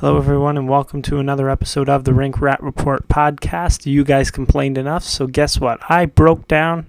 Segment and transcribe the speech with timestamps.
[0.00, 3.84] Hello, everyone, and welcome to another episode of the Rink Rat Report podcast.
[3.84, 5.78] You guys complained enough, so guess what?
[5.90, 6.86] I broke down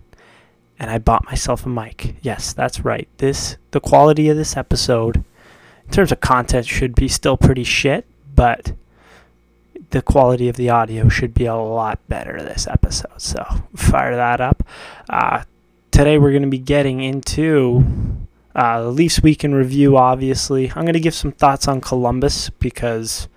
[0.80, 2.16] and I bought myself a mic.
[2.22, 3.10] Yes, that's right.
[3.18, 8.06] This the quality of this episode, in terms of content, should be still pretty shit,
[8.34, 8.72] but
[9.90, 13.22] the quality of the audio should be a lot better this episode.
[13.22, 13.44] So
[13.76, 14.64] fire that up.
[15.10, 15.44] Uh,
[15.92, 17.84] today we're going to be getting into
[18.56, 20.70] uh, the Leafs week in review, obviously.
[20.70, 23.28] I'm going to give some thoughts on Columbus because,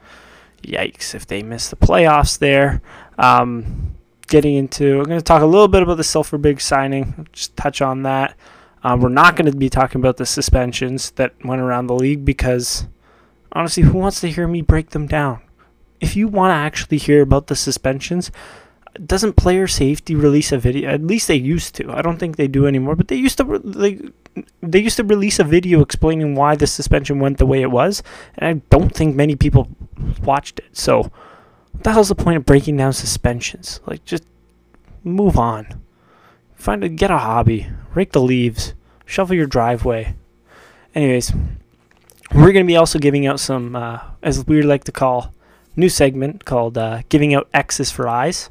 [0.63, 2.83] yikes, if they miss the playoffs there.
[3.19, 3.95] Um,
[4.27, 7.81] getting into, I'm going to talk a little bit about the Silfverberg signing, just touch
[7.81, 8.37] on that.
[8.83, 12.25] Um, we're not going to be talking about the suspensions that went around the league
[12.25, 12.87] because,
[13.53, 15.41] honestly, who wants to hear me break them down?
[16.01, 18.31] If you want to actually hear about the suspensions,
[19.07, 20.91] doesn't player safety release a video?
[20.91, 21.93] At least they used to.
[21.93, 23.45] I don't think they do anymore, but they used to.
[23.45, 24.01] Like,
[24.63, 28.03] they used to release a video explaining why the suspension went the way it was,
[28.37, 29.69] and I don't think many people
[30.23, 30.77] watched it.
[30.77, 31.11] So,
[31.73, 33.81] what the hell's the point of breaking down suspensions?
[33.87, 34.25] Like, just
[35.03, 35.81] move on.
[36.55, 40.15] Find a get a hobby, rake the leaves, shovel your driveway.
[40.95, 41.33] Anyways,
[42.35, 45.35] we're gonna be also giving out some, uh, as we like to call,
[45.77, 48.51] new segment called uh, "Giving Out X's for Eyes."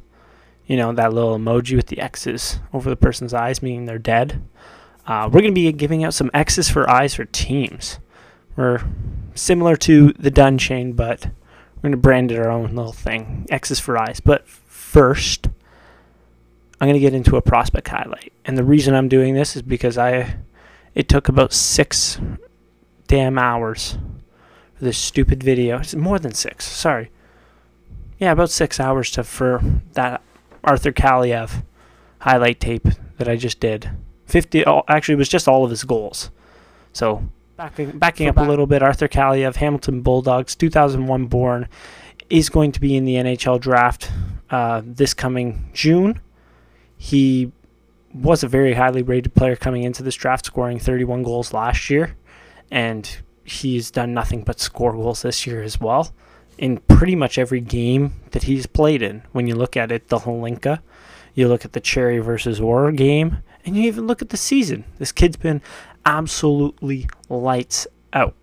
[0.66, 4.42] You know that little emoji with the X's over the person's eyes, meaning they're dead.
[5.06, 8.00] Uh, we're going to be giving out some X's for eyes for teams.
[8.56, 8.82] We're
[9.36, 11.26] similar to the Dun chain, but
[11.76, 13.46] we're going to brand it our own little thing.
[13.50, 14.22] X's for eyes.
[14.22, 15.48] But first,
[16.80, 18.32] I'm going to get into a prospect highlight.
[18.46, 20.38] And the reason I'm doing this is because I
[20.96, 22.20] it took about six
[23.08, 23.98] damn hours
[24.76, 25.80] for this stupid video.
[25.80, 26.66] It's more than six.
[26.66, 27.10] Sorry.
[28.20, 29.62] Yeah, about six hours to for
[29.94, 30.22] that
[30.64, 31.64] Arthur Kaliyev
[32.20, 33.90] highlight tape that I just did.
[34.26, 36.32] 50 oh, actually it was just all of his goals.
[36.94, 37.24] So
[37.58, 38.46] backing backing up back.
[38.46, 41.68] a little bit, Arthur Kaliyev, Hamilton Bulldogs, 2001 born,
[42.30, 44.12] is going to be in the NHL draft
[44.50, 46.20] uh, this coming June.
[46.98, 47.52] He
[48.14, 52.16] was a very highly rated player coming into this draft, scoring 31 goals last year,
[52.72, 56.14] and he's done nothing but score goals this year as well
[56.58, 59.24] in pretty much every game that he's played in.
[59.32, 60.80] When you look at it, the Hlinka,
[61.34, 64.86] you look at the Cherry versus Orr game, and you even look at the season.
[65.00, 65.62] This kid's been
[66.06, 68.36] absolutely lights out.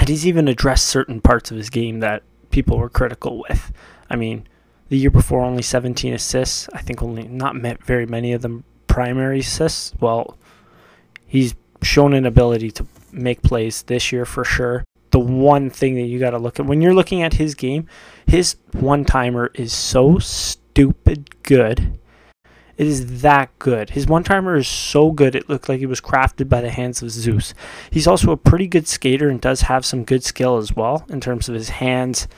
[0.00, 3.72] And he's even addressed certain parts of his game that people were critical with.
[4.10, 4.46] I mean,
[4.88, 6.68] the year before, only 17 assists.
[6.72, 9.94] I think only not met very many of them primary assists.
[10.00, 10.36] Well,
[11.26, 14.84] he's shown an ability to make plays this year for sure.
[15.12, 17.86] The one thing that you got to look at when you're looking at his game,
[18.26, 21.98] his one timer is so stupid good
[22.82, 23.90] it is that good.
[23.90, 27.02] His one timer is so good, it looked like it was crafted by the hands
[27.02, 27.54] of Zeus.
[27.90, 31.20] He's also a pretty good skater and does have some good skill as well in
[31.20, 32.28] terms of his hands.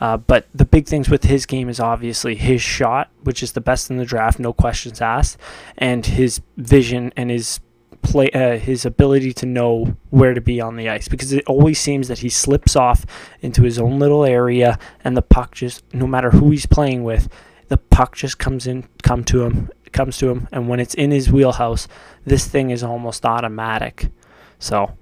[0.00, 3.60] Uh, but the big things with his game is obviously his shot, which is the
[3.60, 5.36] best in the draft, no questions asked,
[5.76, 7.58] and his vision and his
[8.02, 11.08] play, uh, his ability to know where to be on the ice.
[11.08, 13.04] Because it always seems that he slips off
[13.40, 17.28] into his own little area, and the puck just, no matter who he's playing with,
[17.68, 21.10] the puck just comes in, come to him, comes to him, and when it's in
[21.10, 21.88] his wheelhouse,
[22.24, 24.10] this thing is almost automatic.
[24.58, 24.96] So,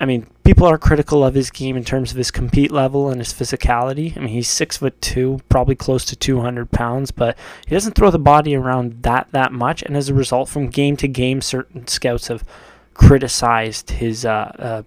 [0.00, 3.20] I mean, people are critical of his game in terms of his compete level and
[3.20, 4.16] his physicality.
[4.16, 7.36] I mean, he's six foot two, probably close to 200 pounds, but
[7.66, 9.82] he doesn't throw the body around that that much.
[9.82, 12.44] And as a result, from game to game, certain scouts have
[12.94, 14.82] criticized his uh, uh,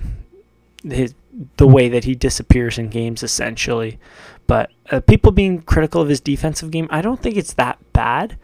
[0.83, 1.13] his
[1.57, 3.99] the way that he disappears in games, essentially.
[4.47, 8.37] But uh, people being critical of his defensive game, I don't think it's that bad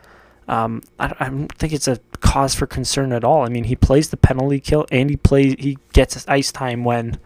[0.47, 3.44] um, I, I, don't think it's a cause for concern at all.
[3.44, 7.19] I mean, he plays the penalty kill and he plays he gets ice time when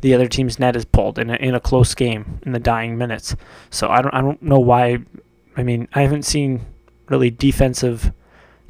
[0.00, 2.96] the other team's net is pulled in a, in a close game in the dying
[2.96, 3.34] minutes.
[3.70, 4.98] So I don't I don't know why.
[5.56, 6.64] I mean, I haven't seen
[7.08, 8.12] really defensive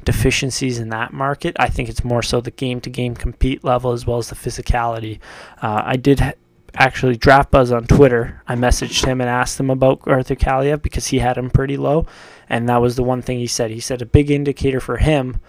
[0.03, 1.55] deficiencies in that market.
[1.59, 4.35] I think it's more so the game to game compete level as well as the
[4.35, 5.19] physicality.
[5.61, 6.33] Uh, I did
[6.73, 8.41] actually draft buzz on Twitter.
[8.47, 12.07] I messaged him and asked him about Arthur Kaliyev because he had him pretty low,
[12.51, 13.71] and that was the one thing he said.
[13.71, 15.39] He said a big indicator for him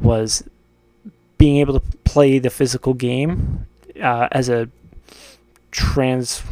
[0.00, 0.42] was
[1.36, 3.66] being able to play the physical game
[4.02, 4.70] uh, as a
[5.70, 6.42] trans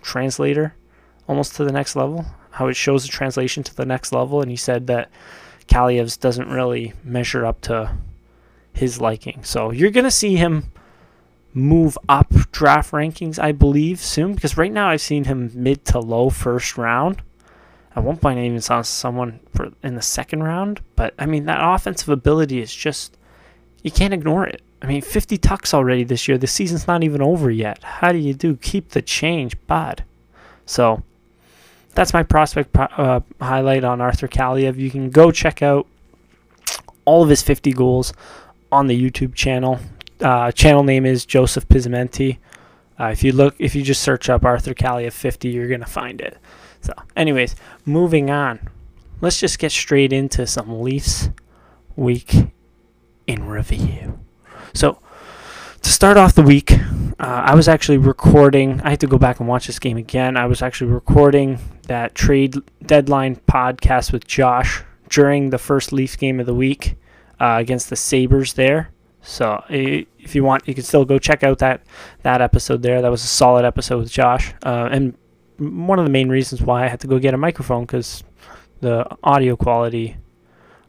[0.00, 0.74] translator
[1.28, 2.24] almost to the next level.
[2.52, 5.10] How it shows the translation to the next level, and he said that
[5.68, 7.98] Kaliyev's doesn't really measure up to
[8.72, 9.44] his liking.
[9.44, 10.72] So you're gonna see him
[11.52, 14.34] move up draft rankings, I believe, soon.
[14.34, 17.20] Because right now I've seen him mid to low first round.
[17.98, 20.80] At one point, I even saw someone for in the second round.
[20.94, 23.16] But I mean, that offensive ability is just
[23.82, 24.62] you can't ignore it.
[24.80, 26.38] I mean, 50 tucks already this year.
[26.38, 27.82] The season's not even over yet.
[27.82, 28.54] How do you do?
[28.54, 30.04] Keep the change, bud.
[30.64, 31.02] So
[31.96, 34.76] that's my prospect uh, highlight on Arthur Kaliyev.
[34.76, 35.88] You can go check out
[37.04, 38.12] all of his 50 goals
[38.70, 39.80] on the YouTube channel.
[40.20, 42.38] Uh, channel name is Joseph Pizamenti.
[43.00, 46.20] Uh, if you look, if you just search up Arthur Kaliyev 50, you're gonna find
[46.20, 46.38] it.
[46.80, 48.68] So, anyways, moving on.
[49.20, 51.30] Let's just get straight into some Leafs
[51.96, 52.34] week
[53.26, 54.20] in review.
[54.74, 54.98] So,
[55.82, 56.76] to start off the week, uh,
[57.18, 58.80] I was actually recording.
[58.82, 60.36] I had to go back and watch this game again.
[60.36, 66.38] I was actually recording that trade deadline podcast with Josh during the first Leafs game
[66.40, 66.96] of the week
[67.40, 68.90] uh, against the Sabres there.
[69.22, 71.82] So if you want, you can still go check out that
[72.22, 73.02] that episode there.
[73.02, 75.16] That was a solid episode with Josh, uh, and
[75.58, 78.22] one of the main reasons why I had to go get a microphone because
[78.80, 80.16] the audio quality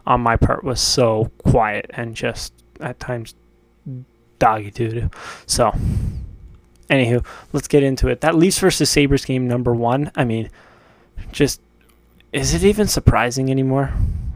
[0.06, 3.36] on my part was so quiet and just at times
[4.40, 5.10] doggy doo
[5.46, 5.72] So,
[6.90, 8.22] anywho, let's get into it.
[8.22, 10.12] That Leafs versus Sabres game number one.
[10.16, 10.50] I mean,
[11.32, 11.62] just
[12.32, 13.92] is it even surprising anymore?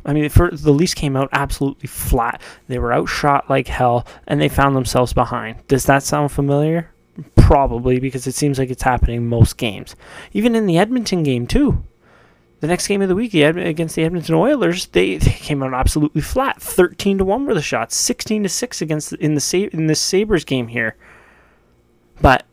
[0.05, 2.41] I mean, for the Leafs came out absolutely flat.
[2.67, 5.65] They were outshot like hell, and they found themselves behind.
[5.67, 6.91] Does that sound familiar?
[7.35, 9.95] Probably, because it seems like it's happening most games.
[10.31, 11.83] Even in the Edmonton game too.
[12.59, 16.21] The next game of the week against the Edmonton Oilers, they, they came out absolutely
[16.21, 16.61] flat.
[16.61, 17.95] Thirteen to one were the shots.
[17.95, 20.95] Sixteen to six against the, in the in the Sabres game here.
[22.21, 22.45] But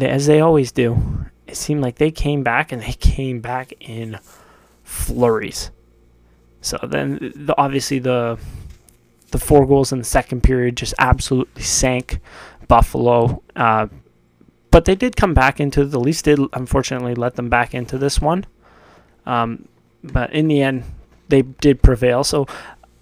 [0.00, 4.18] as they always do, it seemed like they came back and they came back in
[4.84, 5.70] flurries.
[6.60, 8.38] So then, the, obviously the
[9.30, 12.20] the four goals in the second period just absolutely sank
[12.68, 13.42] Buffalo.
[13.56, 13.88] Uh,
[14.70, 18.20] but they did come back into the Leafs did unfortunately let them back into this
[18.20, 18.44] one.
[19.26, 19.68] Um,
[20.04, 20.84] but in the end,
[21.28, 22.22] they did prevail.
[22.24, 22.46] So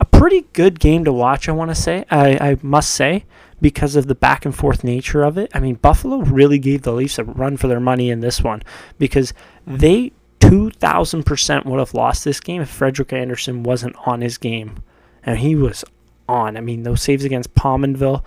[0.01, 1.49] a pretty good game to watch.
[1.49, 2.05] I want to say.
[2.11, 3.25] I, I must say
[3.61, 5.51] because of the back and forth nature of it.
[5.55, 8.63] I mean, Buffalo really gave the Leafs a run for their money in this one
[8.99, 9.33] because
[9.67, 14.83] they 2000% would have lost this game if Frederik Andersen wasn't on his game.
[15.25, 15.85] And he was
[16.29, 16.57] on.
[16.57, 18.23] I mean, those saves against Pominville,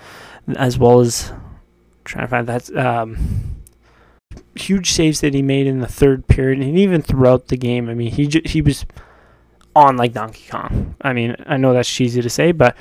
[0.55, 1.31] as well as
[2.03, 3.61] trying to find that um,
[4.55, 7.89] huge saves that he made in the third period, and even throughout the game.
[7.89, 8.85] I mean, he he was
[9.75, 10.95] on like Donkey Kong.
[11.01, 12.75] I mean, I know that's cheesy to say, but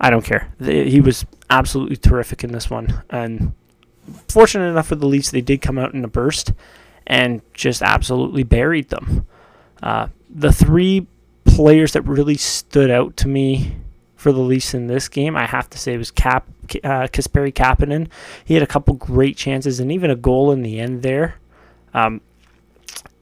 [0.00, 0.52] I don't care.
[0.60, 3.54] He was absolutely terrific in this one, and
[4.28, 6.52] fortunate enough for the Leafs, they did come out in a burst
[7.06, 9.26] and just absolutely buried them.
[9.82, 11.06] Uh, the three
[11.44, 13.76] players that really stood out to me
[14.24, 16.48] for the Leafs in this game, I have to say, it was Cap
[16.82, 18.08] uh, Kasperi Kapanen.
[18.42, 21.34] He had a couple great chances and even a goal in the end there.
[21.92, 22.22] Um,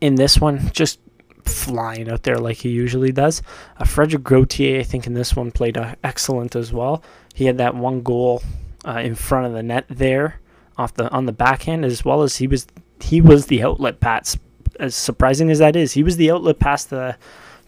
[0.01, 1.01] in this one, just
[1.45, 3.43] flying out there like he usually does.
[3.79, 7.03] Uh, Frederik Gauthier, I think, in this one played uh, excellent as well.
[7.35, 8.41] He had that one goal
[8.87, 10.39] uh, in front of the net there,
[10.79, 12.69] off the on the backhand, as well as he was
[13.01, 14.39] he was the outlet pass.
[14.79, 17.19] As surprising as that is, he was the outlet pass to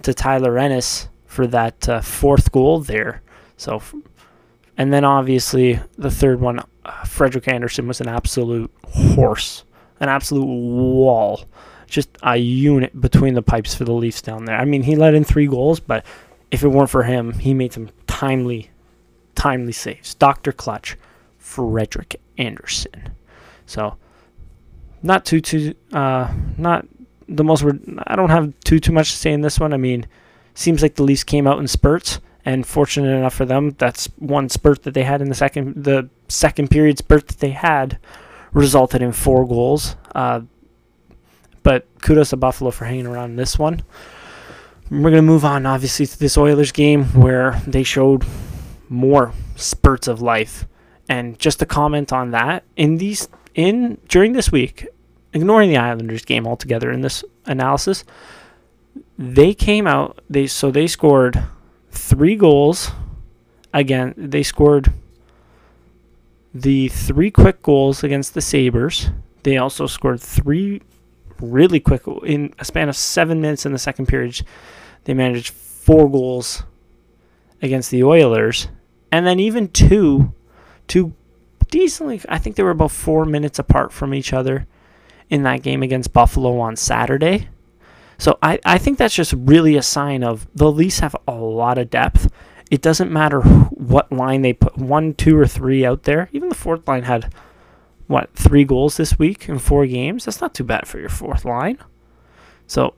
[0.03, 3.21] to Tyler Ennis for that uh, fourth goal there.
[3.57, 3.83] So,
[4.79, 9.65] and then obviously the third one, uh, Frederik Andersen was an absolute horse,
[9.99, 11.45] an absolute wall,
[11.89, 14.57] just a unit between the pipes for the Leafs down there.
[14.57, 16.07] I mean, he let in three goals, but
[16.53, 18.71] if it weren't for him, he made some timely,
[19.35, 20.15] timely saves.
[20.15, 20.97] Doctor Clutch,
[21.39, 23.13] Frederik Andersen.
[23.67, 23.97] So
[25.03, 26.87] not too too uh, not
[27.29, 27.65] the most.
[28.07, 29.73] I don't have too too much to say in this one.
[29.73, 30.07] I mean,
[30.55, 34.49] seems like the Leafs came out in spurts, and fortunate enough for them, that's one
[34.49, 37.99] spurt that they had in the second the second period spurt that they had
[38.53, 39.97] resulted in four goals.
[40.15, 40.43] Uh,
[41.63, 43.83] but kudos to Buffalo for hanging around in this one.
[44.91, 48.25] We're gonna move on, obviously, to this Oilers game where they showed
[48.89, 50.67] more spurts of life.
[51.09, 54.87] And just to comment on that, in these in during this week,
[55.33, 58.05] ignoring the Islanders game altogether in this analysis,
[59.19, 61.43] they came out they so they scored
[61.91, 62.91] three goals
[63.73, 64.93] again they scored
[66.55, 69.11] the three quick goals against the Sabres.
[69.43, 70.81] They also scored three
[71.41, 74.41] really quick in a span of seven minutes in the second period.
[75.03, 76.63] They managed four goals
[77.61, 78.69] against the Oilers,
[79.11, 80.33] and then even two,
[80.87, 81.13] two
[81.71, 82.21] decently.
[82.29, 84.67] I think they were about four minutes apart from each other
[85.29, 87.49] in that game against Buffalo on Saturday.
[88.19, 91.79] So I, I think that's just really a sign of the Leafs have a lot
[91.79, 92.31] of depth.
[92.71, 96.29] It doesn't matter what line they put, one, two, or three out there.
[96.33, 97.33] Even the fourth line had,
[98.07, 100.25] what, three goals this week in four games?
[100.25, 101.79] That's not too bad for your fourth line.
[102.67, 102.95] So,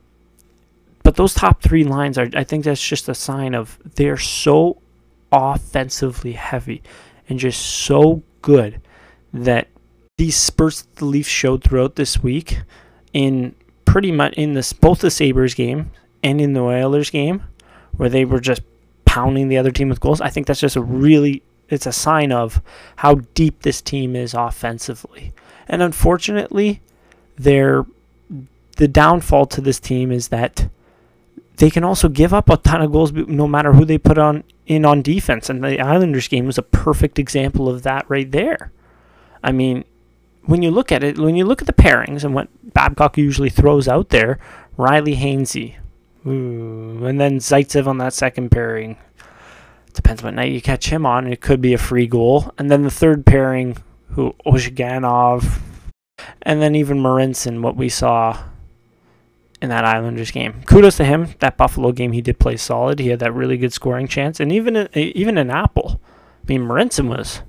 [1.03, 4.81] but those top three lines are, I think that's just a sign of they're so
[5.31, 6.81] offensively heavy
[7.29, 8.81] and just so good
[9.33, 9.67] that
[10.17, 12.61] these spurts the Leafs showed throughout this week
[13.13, 13.55] in
[13.97, 15.89] pretty much in this both the Sabres game
[16.21, 17.41] and in the Oilers game
[17.93, 18.61] where they were just
[19.05, 20.21] pounding the other team with goals.
[20.21, 22.61] I think that's just a really it's a sign of
[22.97, 25.33] how deep this team is offensively.
[25.67, 26.79] And unfortunately,
[27.37, 27.87] their
[28.75, 30.69] the downfall to this team is that
[31.55, 34.43] they can also give up a ton of goals no matter who they put on
[34.67, 35.49] in on defense.
[35.49, 38.71] And the Islanders game was a perfect example of that right there.
[39.43, 39.85] I mean,
[40.47, 43.49] when you look at it, when you look at the pairings and what Babcock usually
[43.49, 44.39] throws out there,
[44.77, 45.75] Rielly Hainsey,
[46.23, 48.97] and then Zaitsev on that second pairing.
[49.93, 51.27] Depends what night you catch him on.
[51.27, 52.53] It could be a free goal.
[52.57, 53.77] And then the third pairing,
[54.11, 55.59] who Ozhiganov,
[56.43, 58.37] and then even Marincin, what we saw
[59.61, 60.61] in that Islanders game.
[60.65, 61.29] Kudos to him.
[61.39, 62.99] That Buffalo game, he did play solid.
[62.99, 65.99] He had that really good scoring chance, and even uh, even in Apple,
[66.43, 67.41] I mean, Marincin was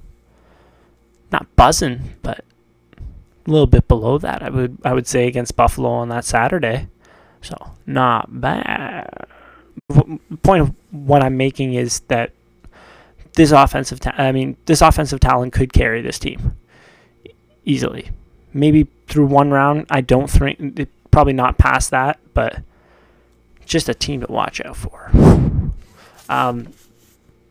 [1.30, 2.44] not buzzing, but
[3.48, 4.42] a little bit below that.
[4.42, 6.88] I would I would say against Buffalo on that Saturday.
[7.42, 9.26] So not bad.
[10.42, 12.32] Point of what I'm making is that
[13.34, 16.56] this offensive, ta- I mean, this offensive talent could carry this team
[17.64, 18.10] easily.
[18.52, 19.86] Maybe through one round.
[19.90, 22.60] I don't think probably not past that, but
[23.64, 25.10] just a team to watch out for.
[26.28, 26.68] Um,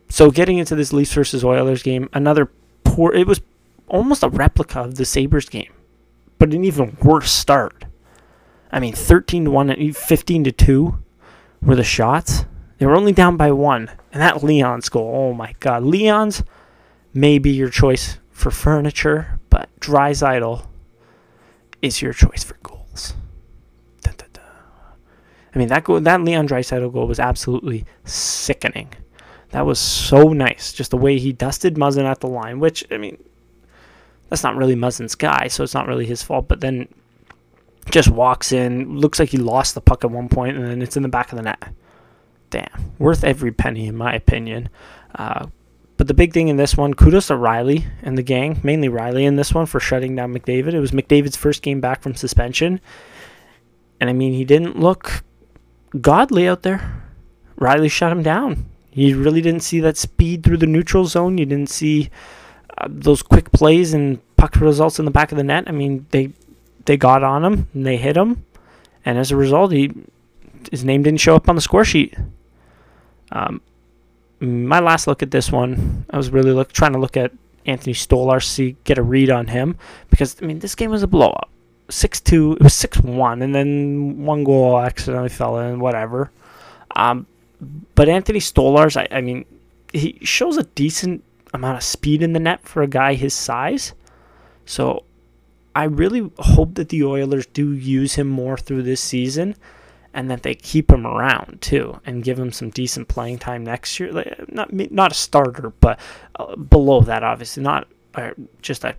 [0.08, 2.50] so getting into this Leafs versus Oilers game, another
[2.84, 3.12] poor.
[3.12, 3.40] It was
[3.88, 5.72] almost a replica of the Sabres game,
[6.38, 7.84] but an even worse start.
[8.70, 10.98] I mean, 13 to 1, 15 to 2
[11.62, 12.44] were the shots.
[12.78, 13.90] They were only down by one.
[14.12, 15.82] And that Leon's goal, oh my God.
[15.82, 16.42] Leon's
[17.12, 20.66] may be your choice for furniture, but Draisaitl
[21.82, 23.14] is your choice for goals.
[25.54, 28.92] I mean, that goal, that Leon Draisaitl goal was absolutely sickening.
[29.50, 30.72] That was so nice.
[30.72, 33.22] Just the way he dusted Muzzin at the line, which, I mean,
[34.28, 36.48] that's not really Muzzin's guy, so it's not really his fault.
[36.48, 36.88] But then
[37.90, 40.96] just walks in, looks like he lost the puck at one point, and then it's
[40.96, 41.72] in the back of the net.
[42.50, 44.68] Damn, worth every penny in my opinion.
[45.14, 45.46] Uh,
[45.96, 49.24] but the big thing in this one, kudos to Rielly and the gang, mainly Rielly
[49.24, 50.72] in this one for shutting down McDavid.
[50.72, 52.80] It was McDavid's first game back from suspension,
[54.00, 55.24] and I mean he didn't look
[56.00, 57.02] godly out there.
[57.58, 58.66] Rielly shut him down.
[58.92, 61.38] You really didn't see that speed through the neutral zone.
[61.38, 62.10] You didn't see
[62.86, 65.64] those quick plays and puck results in the back of the net.
[65.66, 66.32] I mean, they
[66.84, 68.44] they got on him and they hit him,
[69.04, 69.92] and as a result, he
[70.70, 72.14] his name didn't show up on the score sheet.
[73.32, 73.60] Um,
[74.40, 77.32] my last look at this one, I was really look trying to look at
[77.66, 79.76] Anthony Stolarz, see get a read on him
[80.10, 81.50] because I mean this game was a blowout,
[81.90, 82.52] six two.
[82.52, 86.30] It was six one, and then one goal accidentally fell in, whatever.
[86.96, 87.26] Um,
[87.94, 89.44] but Anthony Stolar's, I, I mean,
[89.92, 91.24] he shows a decent
[91.54, 93.94] amount of speed in the net for a guy his size.
[94.64, 95.04] So
[95.74, 99.56] I really hope that the Oilers do use him more through this season
[100.12, 104.00] and that they keep him around too and give him some decent playing time next
[104.00, 104.12] year.
[104.12, 106.00] Like, not not a starter, but
[106.36, 108.30] uh, below that, obviously, not uh,
[108.62, 108.96] just a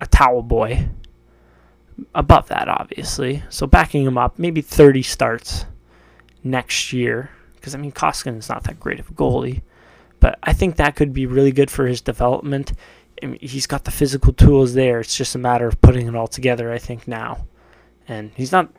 [0.00, 0.88] a towel boy.
[2.14, 3.44] Above that, obviously.
[3.50, 5.64] So backing him up, maybe 30 starts
[6.42, 7.30] next year.
[7.54, 9.62] Because I mean, Koskinen is not that great of a goalie,
[10.24, 12.72] but I think that could be really good for his development.
[13.22, 15.00] I mean, he's got the physical tools there.
[15.00, 17.46] It's just a matter of putting it all together, I think, now.
[18.08, 18.70] And he's not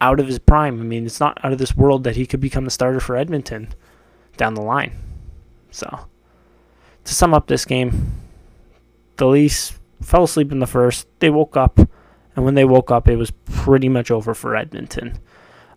[0.00, 0.80] out of his prime.
[0.80, 3.16] I mean, it's not out of this world that he could become the starter for
[3.16, 3.74] Edmonton
[4.36, 4.92] down the line.
[5.72, 6.06] So,
[7.02, 8.12] to sum up this game,
[9.16, 11.08] the Leafs fell asleep in the first.
[11.18, 11.80] They woke up,
[12.36, 15.18] and when they woke up, it was pretty much over for Edmonton.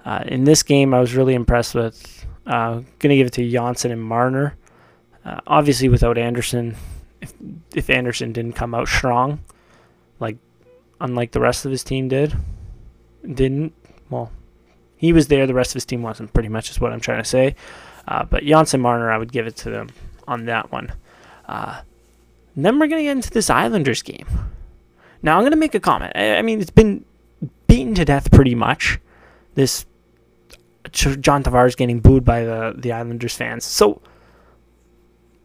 [0.06, 2.28] Uh, in this game, I was really impressed with.
[2.46, 4.56] Uh, gonna give it to Johnsson and Marner.
[5.26, 6.76] Uh, obviously, without Andersen,
[7.22, 7.34] if
[7.74, 9.40] if Andersen didn't come out strong,
[10.20, 10.38] like
[11.02, 12.36] unlike the rest of his team did,
[13.24, 13.74] didn't
[14.10, 14.32] well,
[14.96, 15.48] he was there.
[15.48, 16.34] The rest of his team wasn't.
[16.34, 17.56] Pretty much is what I'm trying to say.
[18.08, 19.90] Uh, but Johnsson Marner, I would give it to them
[20.28, 20.94] on that one.
[21.48, 21.82] Uh,
[22.56, 24.28] then we're gonna get into this Islanders game.
[25.24, 26.12] Now I'm gonna make a comment.
[26.16, 27.04] I, I mean, it's been
[27.68, 29.00] beaten to death pretty much.
[29.56, 29.86] This
[30.92, 33.66] John Tavares getting booed by the the Islanders fans.
[33.66, 34.02] So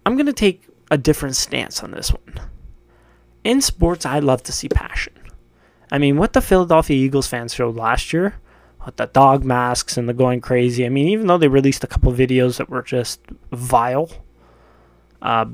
[0.04, 2.40] I'm gonna take a different stance on this one.
[3.45, 5.14] In sports, I love to see passion.
[5.92, 8.37] I mean, what the Philadelphia Eagles fans showed last year,
[8.85, 10.87] with the dog masks and the going crazy.
[10.87, 13.21] I mean, even though they released a couple videos that were just
[13.52, 14.11] vile,
[15.23, 15.47] uh,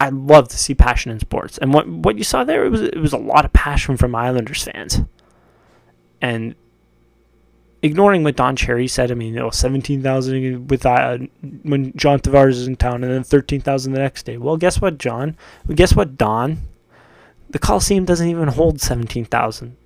[0.00, 1.58] I love to see passion in sports.
[1.58, 4.14] And what what you saw there, it was it was a lot of passion from
[4.14, 5.00] Islanders fans.
[6.20, 6.54] And
[7.82, 11.18] ignoring what Don Cherry said, I mean, you know, 17,000 with uh,
[11.62, 14.36] when John Tavares is in town and then 13,000 the next day.
[14.36, 15.36] Well, guess what, John?
[15.66, 16.58] Well, guess what, Don?
[17.50, 19.76] The Coliseum doesn't even hold 17,000.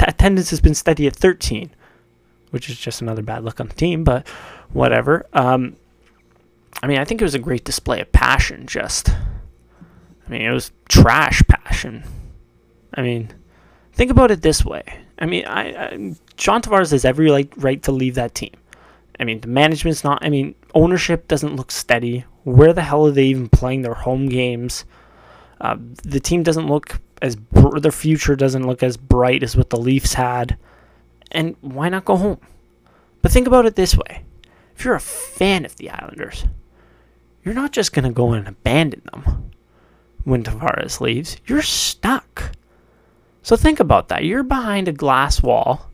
[0.00, 1.70] Attendance has been steady at 13,
[2.50, 4.26] which is just another bad luck on the team, but
[4.72, 5.26] whatever.
[5.32, 5.76] Um,
[6.82, 9.10] I mean, I think it was a great display of passion, just.
[9.10, 12.04] I mean, it was trash passion.
[12.94, 13.30] I mean,
[13.92, 15.01] think about it this way.
[15.18, 18.54] I mean, I, I John Tavares has every like right to leave that team.
[19.20, 20.24] I mean, the management's not.
[20.24, 22.24] I mean, ownership doesn't look steady.
[22.44, 24.84] Where the hell are they even playing their home games?
[25.60, 29.70] Uh, the team doesn't look as br- their future doesn't look as bright as what
[29.70, 30.58] the Leafs had.
[31.30, 32.40] And why not go home?
[33.22, 34.24] But think about it this way:
[34.74, 36.46] if you're a fan of the Islanders,
[37.44, 39.50] you're not just gonna go and abandon them
[40.24, 41.36] when Tavares leaves.
[41.46, 42.52] You're stuck.
[43.42, 44.24] So think about that.
[44.24, 45.90] You're behind a glass wall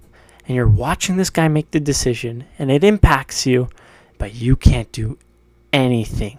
[0.46, 3.68] and you're watching this guy make the decision and it impacts you,
[4.18, 5.18] but you can't do
[5.72, 6.38] anything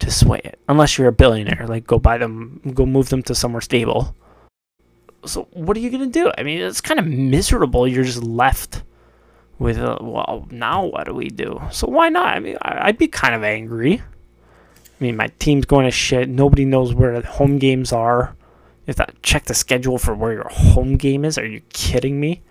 [0.00, 1.66] to sway it unless you're a billionaire.
[1.66, 4.14] Like go buy them, go move them to somewhere stable.
[5.24, 6.32] So what are you gonna do?
[6.36, 7.86] I mean, it's kind of miserable.
[7.86, 8.82] You're just left
[9.58, 11.60] with, a, well, now what do we do?
[11.70, 12.36] So why not?
[12.36, 14.00] I mean, I'd be kind of angry.
[14.00, 16.28] I mean, my team's going to shit.
[16.28, 18.34] Nobody knows where the home games are.
[18.88, 21.36] Have to check the schedule for where your home game is.
[21.36, 22.42] Are you kidding me?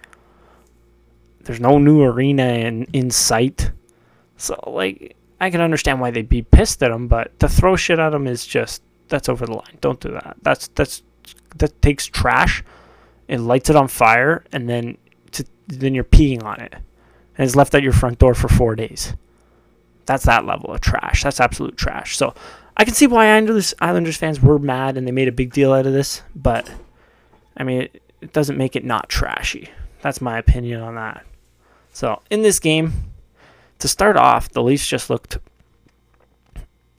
[1.41, 3.71] There's no new arena in, in sight.
[4.37, 7.97] So, like, I can understand why they'd be pissed at him, but to throw shit
[7.97, 9.79] at him is just, that's over the line.
[9.81, 10.37] Don't do that.
[10.43, 11.01] That's, that's,
[11.55, 12.63] that takes trash
[13.27, 14.97] and lights it on fire, and then,
[15.31, 16.73] to, then you're peeing on it.
[16.73, 19.15] And it's left at your front door for four days.
[20.05, 21.23] That's that level of trash.
[21.23, 22.15] That's absolute trash.
[22.15, 22.35] So,
[22.77, 25.73] I can see why Islanders, Islanders fans were mad and they made a big deal
[25.73, 26.69] out of this, but
[27.57, 29.69] I mean, it, it doesn't make it not trashy.
[30.01, 31.25] That's my opinion on that.
[31.91, 32.93] So in this game,
[33.79, 35.39] to start off, the Leafs just looked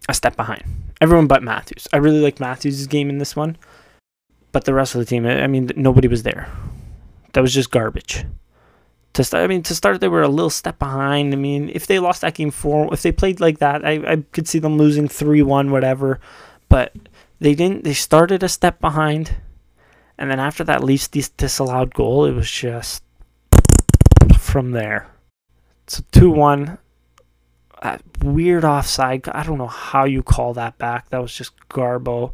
[0.08, 0.64] a step behind.
[1.00, 1.86] Everyone but Matthews.
[1.92, 3.56] I really like Matthews' game in this one,
[4.50, 6.50] but the rest of the team, I mean, nobody was there.
[7.34, 8.24] That was just garbage.
[9.14, 11.32] To start, I mean, to start, they were a little step behind.
[11.32, 14.16] I mean, if they lost that game four, if they played like that, I, I
[14.32, 16.20] could see them losing three one, whatever.
[16.68, 16.94] But
[17.40, 17.84] they didn't.
[17.84, 19.34] They started a step behind,
[20.18, 23.02] and then after that Leafs dis- disallowed goal, it was just
[24.38, 25.08] from there.
[25.86, 26.78] So 2 1.
[27.80, 29.28] Uh, weird offside.
[29.28, 31.10] I don't know how you call that back.
[31.10, 32.32] That was just Garbo.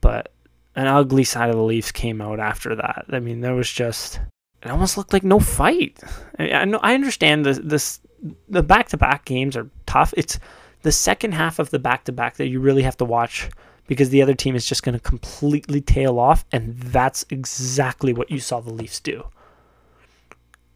[0.00, 0.32] But
[0.74, 3.04] an ugly side of the Leafs came out after that.
[3.10, 4.20] I mean, there was just.
[4.64, 5.98] It almost looked like no fight.
[6.38, 6.78] I, know.
[6.82, 8.00] I understand the this
[8.48, 10.14] the back to back games are tough.
[10.16, 10.38] It's
[10.82, 13.48] the second half of the back to back that you really have to watch
[13.86, 18.30] because the other team is just going to completely tail off, and that's exactly what
[18.30, 19.26] you saw the Leafs do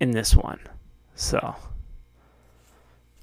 [0.01, 0.61] in this one.
[1.15, 1.55] So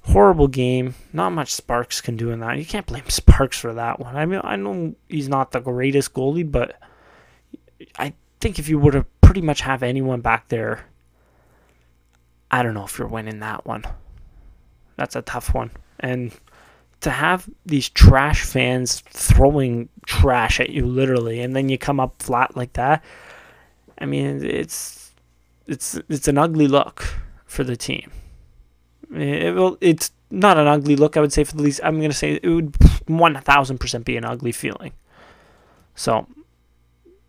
[0.06, 0.94] horrible game.
[1.12, 2.58] Not much Sparks can do in that.
[2.58, 4.16] You can't blame Sparks for that one.
[4.16, 6.80] I mean, I know he's not the greatest goalie, but
[7.98, 10.84] I think if you would to pretty much have anyone back there,
[12.52, 13.82] I don't know if you're winning that one.
[14.94, 15.72] That's a tough one.
[15.98, 16.32] And
[17.00, 22.22] to have these trash fans throwing trash at you literally and then you come up
[22.22, 23.02] flat like that,
[23.98, 25.12] I mean, it's
[25.66, 27.04] it's it's an ugly look
[27.44, 28.12] for the team.
[29.12, 31.16] It, well, it's not an ugly look.
[31.16, 32.76] I would say for the least, I'm gonna say it would
[33.08, 34.92] one thousand percent be an ugly feeling.
[35.96, 36.28] So,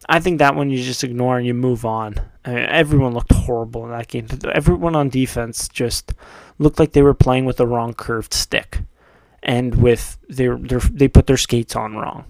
[0.07, 2.15] I think that one you just ignore and you move on.
[2.45, 4.27] I mean, everyone looked horrible in that game.
[4.51, 6.13] Everyone on defense just
[6.59, 8.79] looked like they were playing with the wrong curved stick,
[9.41, 12.25] and with their, their they put their skates on wrong,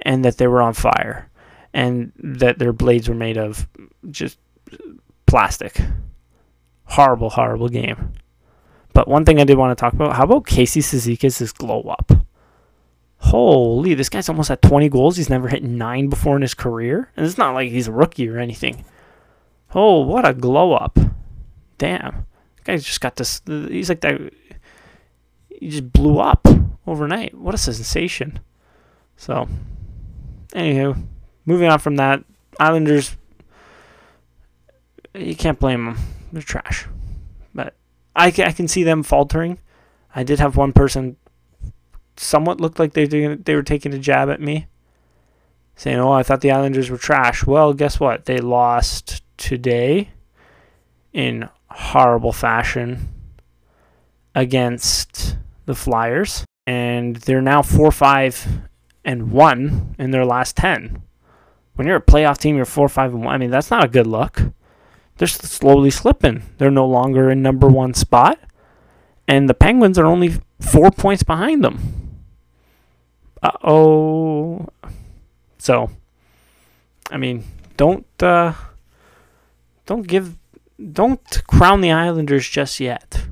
[0.00, 1.30] and that they were on fire,
[1.72, 3.66] and that their blades were made of
[4.10, 4.38] just
[5.26, 5.80] plastic.
[6.84, 8.12] Horrible, horrible game.
[8.92, 12.12] But one thing I did want to talk about, how about Casey Cizikas' glow up?
[13.18, 15.16] Holy, this guy's almost at 20 goals.
[15.16, 17.10] He's never hit nine before in his career.
[17.16, 18.84] And it's not like he's a rookie or anything.
[19.74, 20.98] Oh, what a glow up.
[21.78, 22.26] Damn.
[22.56, 23.40] This guy's just got this.
[23.46, 24.32] He's like that.
[25.48, 26.46] He just blew up
[26.86, 27.34] overnight.
[27.34, 28.40] What a sensation.
[29.16, 29.48] So,
[30.50, 31.02] anywho,
[31.46, 32.22] moving on from that,
[32.60, 33.16] Islanders
[35.18, 35.98] you can't blame them.
[36.32, 36.86] They're trash.
[37.54, 37.74] But
[38.14, 39.58] I, I can see them faltering.
[40.14, 41.16] I did have one person
[42.16, 44.66] somewhat looked like they they were taking a jab at me,
[45.74, 48.24] saying, "Oh, I thought the Islanders were trash." Well, guess what?
[48.24, 50.10] They lost today
[51.12, 53.08] in horrible fashion
[54.34, 58.46] against the Flyers, and they're now four five
[59.04, 61.02] and one in their last ten.
[61.74, 63.34] When you're a playoff team, you're four five and one.
[63.34, 64.42] I mean, that's not a good look
[65.18, 66.42] they're slowly slipping.
[66.58, 68.38] They're no longer in number one spot,
[69.26, 72.05] and the Penguins are only four points behind them.
[73.46, 74.68] Uh oh.
[75.58, 75.88] So
[77.12, 77.44] I mean,
[77.76, 78.54] don't uh,
[79.86, 80.36] don't give
[80.92, 83.24] don't crown the Islanders just yet.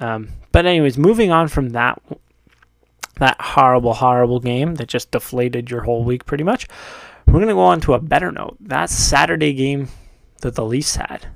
[0.00, 2.02] Um, but anyways, moving on from that
[3.18, 6.66] that horrible, horrible game that just deflated your whole week pretty much.
[7.28, 8.56] We're gonna go on to a better note.
[8.58, 9.90] That Saturday game
[10.40, 11.28] that the Leafs had.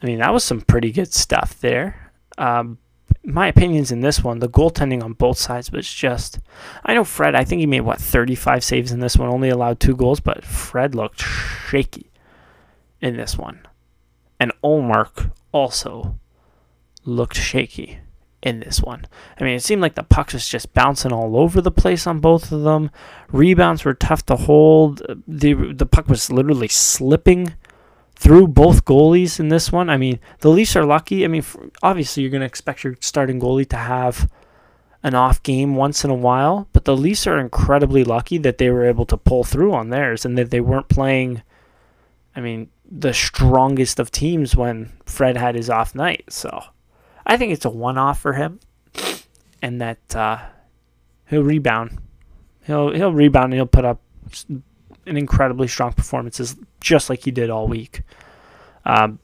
[0.00, 2.12] I mean, that was some pretty good stuff there.
[2.38, 2.78] Um,
[3.24, 6.38] my opinions in this one, the goaltending on both sides was just.
[6.84, 7.34] I know Fred.
[7.34, 10.44] I think he made what 35 saves in this one, only allowed two goals, but
[10.44, 12.10] Fred looked shaky
[13.00, 13.66] in this one,
[14.38, 16.18] and Ullmark also
[17.04, 17.98] looked shaky
[18.42, 19.06] in this one.
[19.40, 22.20] I mean, it seemed like the puck was just bouncing all over the place on
[22.20, 22.90] both of them.
[23.32, 25.02] Rebounds were tough to hold.
[25.26, 27.54] The the puck was literally slipping
[28.24, 29.90] through both goalies in this one.
[29.90, 31.24] I mean, the Leafs are lucky.
[31.24, 31.44] I mean,
[31.82, 34.30] obviously you're going to expect your starting goalie to have
[35.02, 38.70] an off game once in a while, but the Leafs are incredibly lucky that they
[38.70, 41.42] were able to pull through on theirs and that they weren't playing
[42.36, 46.24] I mean, the strongest of teams when Fred had his off night.
[46.30, 46.64] So,
[47.26, 48.60] I think it's a one-off for him,
[49.62, 50.38] and that uh,
[51.28, 51.98] he'll rebound.
[52.66, 54.00] He'll he'll rebound and he'll put up
[55.06, 58.02] an incredibly strong performances, just like he did all week.
[58.84, 59.18] Um,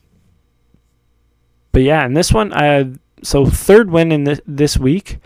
[1.73, 5.19] but yeah, in this one, I so third win in this this week,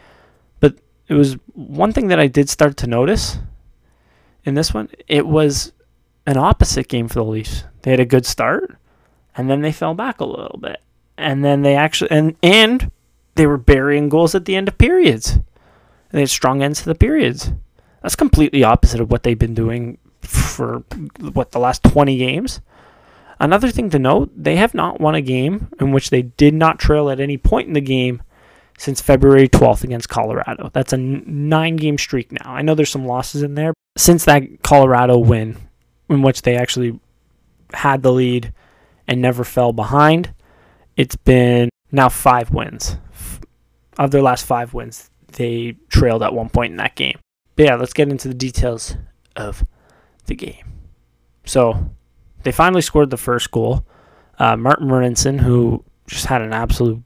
[0.60, 0.76] but
[1.08, 3.38] it was one thing that I did start to notice
[4.44, 4.88] in this one.
[5.08, 5.72] It was
[6.26, 7.64] an opposite game for the Leafs.
[7.82, 8.76] They had a good start,
[9.36, 10.80] and then they fell back a little bit
[11.16, 12.90] and then they actually and and
[13.34, 15.32] they were burying goals at the end of periods.
[15.32, 15.42] And
[16.18, 17.52] they had strong ends to the periods.
[18.02, 20.84] That's completely opposite of what they've been doing for
[21.20, 22.60] what the last 20 games.
[23.40, 26.78] Another thing to note, they have not won a game in which they did not
[26.78, 28.22] trail at any point in the game
[28.78, 30.70] since February 12th against Colorado.
[30.72, 32.52] That's a nine game streak now.
[32.52, 33.72] I know there's some losses in there.
[33.96, 35.56] Since that Colorado win,
[36.08, 36.98] in which they actually
[37.72, 38.52] had the lead
[39.06, 40.32] and never fell behind,
[40.96, 42.96] it's been now five wins.
[43.96, 47.18] Of their last five wins, they trailed at one point in that game.
[47.56, 48.96] But yeah, let's get into the details
[49.36, 49.64] of
[50.26, 50.64] the game.
[51.44, 51.90] So
[52.42, 53.84] they finally scored the first goal.
[54.38, 57.02] Uh, Martin Marincin, who just had an absolute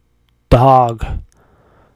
[0.51, 1.05] dog,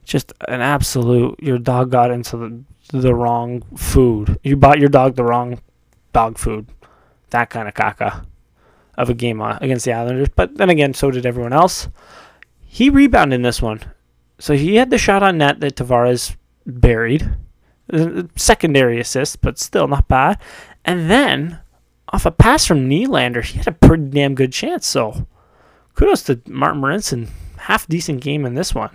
[0.04, 1.40] just an absolute.
[1.42, 4.38] Your dog got into the, the wrong food.
[4.42, 5.61] You bought your dog the wrong
[6.12, 6.68] dog food.
[7.30, 8.26] That kind of caca
[8.98, 10.28] of a game uh, against the Islanders.
[10.35, 11.88] But then again, so did everyone else.
[12.61, 13.80] He rebounded in this one.
[14.38, 17.30] So he had the shot on net that Tavares buried.
[18.37, 20.38] Secondary assist, but still not bad.
[20.85, 21.61] And then,
[22.09, 24.87] off a pass from Nylander, he had a pretty damn good chance.
[24.87, 25.27] So
[25.95, 27.29] kudos to Martin Marincin.
[27.57, 28.90] Half decent game in this one.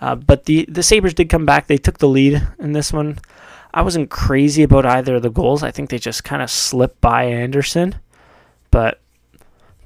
[0.00, 1.66] Uh, but the, the Sabres did come back.
[1.66, 3.18] They took the lead in this one.
[3.74, 5.62] I wasn't crazy about either of the goals.
[5.62, 7.96] I think they just kind of slipped by Andersen.
[8.70, 9.00] But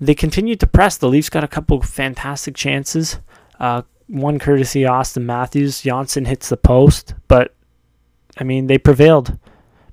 [0.01, 0.97] they continued to press.
[0.97, 3.19] The Leafs got a couple fantastic chances.
[3.59, 5.83] Uh, one courtesy Auston Matthews.
[5.83, 7.55] Johnsson hits the post, but
[8.39, 9.39] I mean they prevailed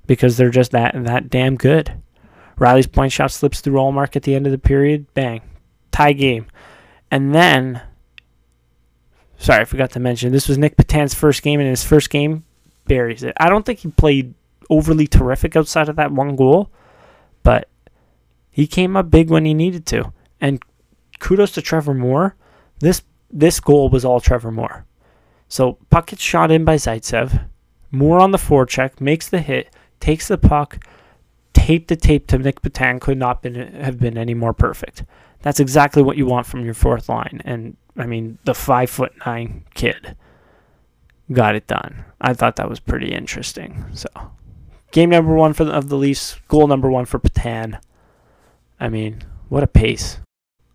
[0.08, 2.02] because they're just that that damn good.
[2.58, 5.14] Rielly's point shot slips through Ullmark at the end of the period.
[5.14, 5.42] Bang,
[5.92, 6.46] tie game,
[7.12, 7.82] and then.
[9.40, 12.44] Sorry, I forgot to mention this was Nick Petan's first game, and his first game
[12.86, 13.34] buries it.
[13.38, 14.34] I don't think he played
[14.68, 16.72] overly terrific outside of that one goal,
[17.44, 17.68] but
[18.50, 20.12] he came up big when he needed to.
[20.40, 20.60] And
[21.20, 22.34] kudos to Trevor Moore.
[22.80, 24.84] This this goal was all Trevor Moore.
[25.48, 27.44] So puck gets shot in by Zaitsev.
[27.90, 30.84] Moore on the forecheck makes the hit, takes the puck,
[31.52, 35.04] tape to tape to Nick Petan could not been, have been any more perfect.
[35.42, 37.40] That's exactly what you want from your fourth line.
[37.44, 40.16] And I mean, the five foot nine kid
[41.32, 42.04] got it done.
[42.20, 43.84] I thought that was pretty interesting.
[43.92, 44.08] So,
[44.92, 47.80] game number one for the, of the Leafs, goal number one for Petan.
[48.80, 50.18] I mean, what a pace.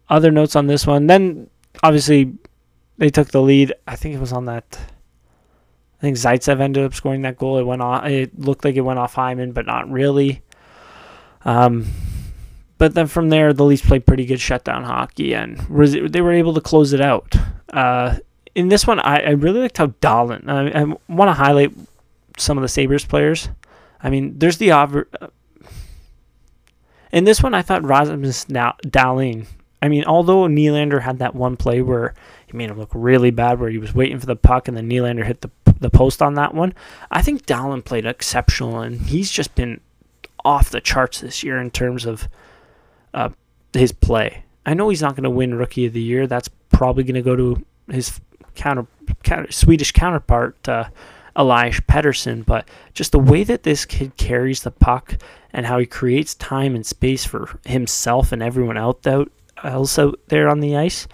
[0.09, 1.07] Other notes on this one.
[1.07, 1.49] Then,
[1.81, 2.33] obviously,
[2.97, 3.73] they took the lead.
[3.87, 4.77] I think it was on that.
[6.03, 7.59] I think Zaitsev ended up scoring that goal.
[7.59, 8.05] It went off.
[8.05, 10.41] It looked like it went off Hyman, but not really.
[11.45, 11.85] Um,
[12.77, 16.53] but then from there, the Leafs played pretty good shutdown hockey, and they were able
[16.55, 17.33] to close it out.
[17.71, 18.17] Uh,
[18.53, 20.49] in this one, I, I really liked how Dahlin.
[20.49, 21.71] I, I want to highlight
[22.37, 23.47] some of the Sabres players.
[24.01, 24.71] I mean, there's the
[27.13, 29.45] in this one, I thought Rasmus Dahlin.
[29.81, 32.13] I mean, although Nylander had that one play where
[32.45, 34.89] he made him look really bad, where he was waiting for the puck and then
[34.89, 35.51] Nylander hit the
[35.83, 36.73] the post on that one,
[37.11, 39.79] I think Dahlin played exceptional, and he's just been
[40.43, 42.27] off the charts this year in terms of
[43.13, 43.29] uh,
[43.73, 44.43] his play.
[44.65, 46.25] I know he's not going to win Rookie of the Year.
[46.25, 48.19] That's probably going to go to his
[48.55, 48.87] counter,
[49.23, 50.89] counter Swedish counterpart, uh,
[51.35, 55.17] Elias Pettersson, but just the way that this kid carries the puck
[55.51, 59.05] and how he creates time and space for himself and everyone out
[59.63, 61.07] else out there on the ice.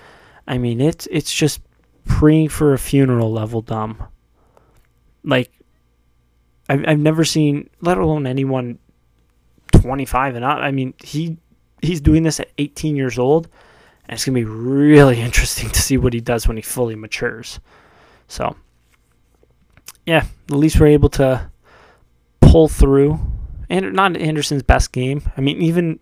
[0.47, 1.62] I mean, it's it's just
[2.05, 4.03] praying for a funeral level dumb.
[5.29, 5.51] Like,
[6.67, 8.79] I've I've never seen, let alone anyone
[9.71, 10.57] 25 and up.
[10.57, 11.37] I mean, he
[11.81, 13.47] he's doing this at 18 years old,
[14.05, 17.59] and it's gonna be really interesting to see what he does when he fully matures.
[18.27, 18.55] So,
[20.05, 21.49] yeah, at least we're able to
[22.41, 23.19] pull through.
[23.71, 25.21] And not Andersen's best game.
[25.37, 25.99] I mean, even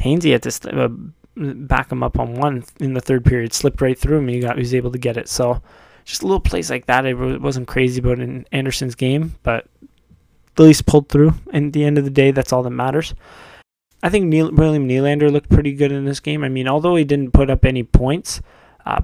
[0.00, 0.88] Hainsey at this uh,
[1.36, 4.28] back him up on one in the third period, slipped right through him.
[4.28, 5.28] He got he was able to get it.
[5.28, 5.60] So,
[6.10, 7.06] just little plays like that.
[7.06, 9.66] I wasn't crazy about in Andersen's game, but
[10.56, 11.34] at least pulled through.
[11.52, 13.14] And at the end of the day, that's all that matters.
[14.02, 16.42] I think Neil, William Nylander looked pretty good in this game.
[16.42, 18.40] I mean, although he didn't put up any points,
[18.84, 19.02] uh,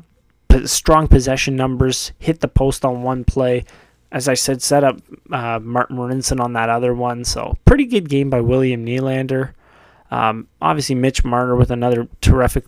[0.64, 3.64] strong possession numbers, hit the post on one play.
[4.10, 7.24] As I said, set up uh, Martin Marincin on that other one.
[7.24, 9.52] So pretty good game by William Nylander.
[10.10, 12.64] Um, obviously, Mitch Marner with another terrific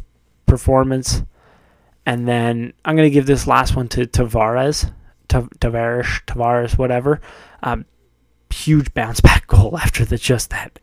[0.46, 1.22] performance.
[2.08, 4.90] And then I'm going to give this last one to Tavares,
[5.28, 7.20] Tavares, Tavares, whatever.
[7.62, 7.84] Um,
[8.48, 10.78] huge bounce back goal after the just that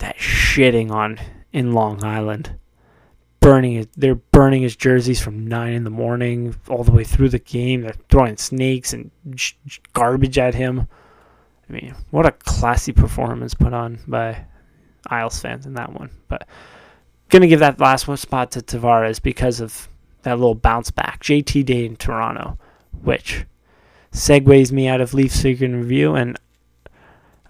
[0.00, 1.18] that shitting on
[1.54, 2.54] in Long Island.
[3.40, 7.30] Burning it, they're burning his jerseys from nine in the morning all the way through
[7.30, 7.80] the game.
[7.80, 9.10] They're throwing snakes and
[9.94, 10.86] garbage at him.
[11.66, 14.44] I mean, what a classy performance put on by
[15.06, 16.10] Isles fans in that one.
[16.28, 16.46] But
[17.30, 19.88] gonna give that last one spot to Tavares because of
[20.22, 21.22] that little bounce back.
[21.22, 22.58] JT Day in Toronto,
[23.02, 23.44] which
[24.12, 26.14] segues me out of Leafs Figure Review.
[26.14, 26.38] And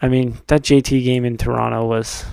[0.00, 2.24] I mean, that JT game in Toronto was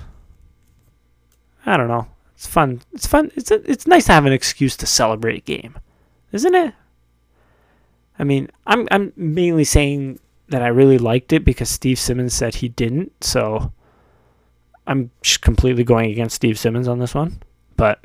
[1.66, 2.08] I don't know.
[2.34, 2.80] It's fun.
[2.92, 3.30] It's fun.
[3.36, 5.78] It's a, it's nice to have an excuse to celebrate a game,
[6.32, 6.74] isn't it?
[8.18, 12.56] I mean, I'm I'm mainly saying that I really liked it because Steve Simmons said
[12.56, 13.72] he didn't, so
[14.86, 17.42] I'm just completely going against Steve Simmons on this one.
[17.76, 18.00] But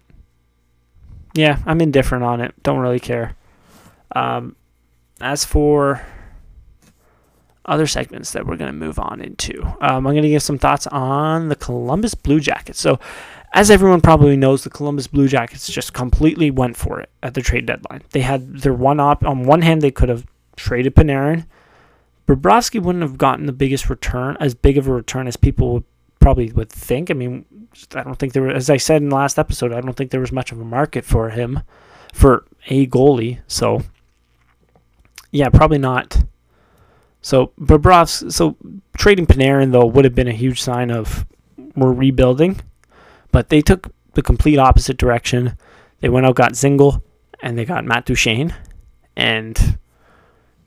[1.35, 2.55] yeah, I'm indifferent on it.
[2.63, 3.35] Don't really care.
[4.15, 4.55] Um,
[5.19, 6.01] as for
[7.65, 10.57] other segments that we're going to move on into, um, I'm going to give some
[10.57, 12.79] thoughts on the Columbus Blue Jackets.
[12.79, 12.99] So,
[13.53, 17.41] as everyone probably knows, the Columbus Blue Jackets just completely went for it at the
[17.41, 18.01] trade deadline.
[18.11, 19.23] They had their one op.
[19.25, 21.45] On one hand, they could have traded Panarin.
[22.27, 25.83] Bobrovsky wouldn't have gotten the biggest return, as big of a return as people would
[26.19, 27.11] probably would think.
[27.11, 27.45] I mean,
[27.93, 30.11] I don't think there was, as I said in the last episode, I don't think
[30.11, 31.61] there was much of a market for him,
[32.13, 33.39] for a goalie.
[33.47, 33.83] So,
[35.31, 36.23] yeah, probably not.
[37.21, 38.55] So Bobrovsky, so
[38.97, 41.25] trading Panarin though would have been a huge sign of
[41.75, 42.61] we're rebuilding.
[43.31, 45.57] But they took the complete opposite direction.
[45.99, 47.01] They went out, got Dzingel,
[47.41, 48.53] and they got Matt Duchene.
[49.15, 49.77] And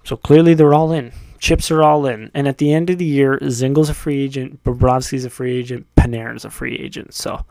[0.04, 1.12] so clearly they're all in.
[1.38, 2.30] Chips are all in.
[2.34, 5.86] And at the end of the year, Dzingel's a free agent, Bobrovsky's a free agent,
[5.96, 7.14] Panarin's a free agent.
[7.14, 7.44] So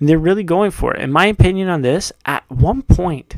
[0.00, 1.02] they're really going for it.
[1.02, 3.36] In my opinion on this, at one point,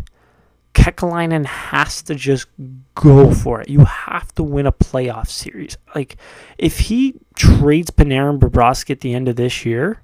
[0.74, 2.46] Kekalainen has to just
[2.94, 3.68] go for it.
[3.68, 5.76] You have to win a playoff series.
[5.94, 6.16] Like,
[6.58, 10.02] if he trades Panarin Bobrovsky at the end of this year,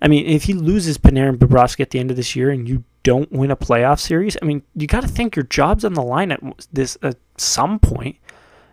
[0.00, 2.84] I mean, if he loses Panarin Bobrovsky at the end of this year and you
[3.02, 6.02] don't win a playoff series, I mean, you got to think your job's on the
[6.02, 6.40] line at
[6.72, 8.16] this at some point.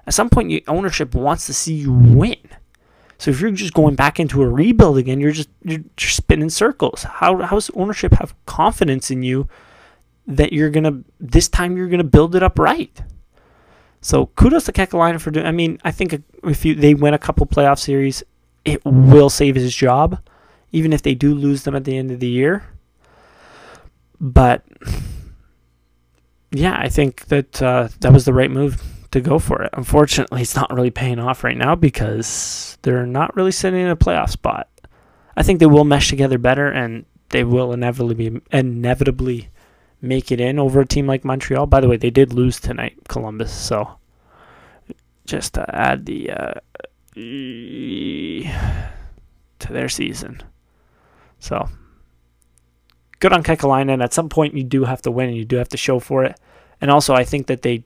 [0.09, 2.39] At some point, your ownership wants to see you win.
[3.19, 7.03] So if you're just going back into a rebuild again, you're just you're spinning circles.
[7.03, 9.47] How how does ownership have confidence in you
[10.25, 13.03] that you're gonna this time you're gonna build it up right?
[14.01, 15.45] So kudos to Kekalainen for doing.
[15.45, 18.23] I mean, I think if you they win a couple playoff series,
[18.65, 20.19] it will save his job
[20.71, 22.63] even if they do lose them at the end of the year.
[24.19, 24.65] But
[26.49, 29.69] yeah, I think that uh, that was the right move to go for it.
[29.73, 33.95] Unfortunately, it's not really paying off right now because they're not really sitting in a
[33.95, 34.67] playoff spot.
[35.35, 39.49] I think they will mesh together better and they will inevitably be, inevitably
[40.01, 41.65] make it in over a team like Montreal.
[41.65, 43.51] By the way, they did lose tonight, Columbus.
[43.51, 43.97] So
[45.25, 46.53] just to add the uh,
[49.59, 50.41] to their season.
[51.39, 51.69] So
[53.19, 53.93] good on Kekalainen.
[53.93, 55.99] And at some point, you do have to win and you do have to show
[55.99, 56.39] for it.
[56.81, 57.83] And also, I think that they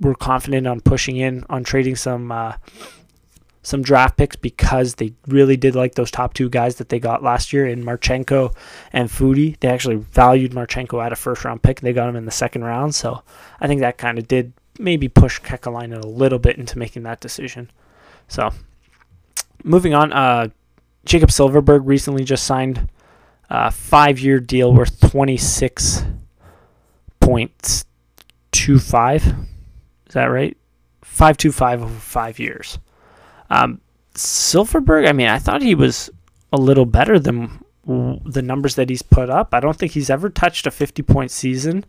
[0.00, 2.54] were confident on pushing in on trading some uh,
[3.62, 7.22] some draft picks because they really did like those top two guys that they got
[7.22, 8.52] last year in Marchenko
[8.92, 9.58] and Foudy.
[9.60, 11.80] They actually valued Marchenko at a first round pick.
[11.80, 13.22] They got him in the second round, so
[13.60, 17.20] I think that kind of did maybe push Kekalainen a little bit into making that
[17.20, 17.70] decision.
[18.26, 18.50] So
[19.62, 20.48] moving on, uh,
[21.04, 22.88] Jakob Silfverberg recently just signed
[23.50, 26.04] a five-year deal worth twenty six
[27.20, 27.84] point
[28.50, 29.22] two five.
[30.12, 30.54] Is that right?
[31.06, 32.78] 5.25 over five years.
[33.48, 33.80] Um,
[34.14, 36.10] Silfverberg, I mean, I thought he was
[36.52, 39.54] a little better than the numbers that he's put up.
[39.54, 41.86] I don't think he's ever touched a 50 point season,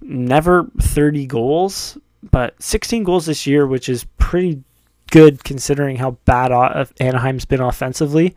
[0.00, 1.98] never 30 goals,
[2.30, 4.62] but 16 goals this year, which is pretty
[5.10, 6.52] good considering how bad
[7.00, 8.36] Anaheim's been offensively,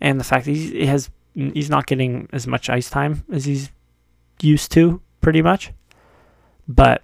[0.00, 3.70] and the fact that he has he's not getting as much ice time as he's
[4.40, 5.72] used to, pretty much.
[6.66, 7.02] But